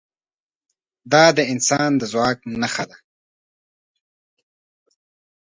دا 1.11 1.23
د 1.37 1.39
انسان 1.53 1.91
د 1.97 2.03
ځواک 2.11 2.37
نښه 2.61 2.85
ده. 2.89 2.97